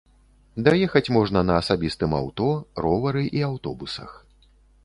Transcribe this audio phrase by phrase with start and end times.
[0.67, 2.49] Даехаць можна на асабістым аўто,
[2.87, 4.11] ровары і аўтобусах.